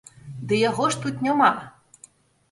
[0.51, 1.49] Ды яго ж тут няма.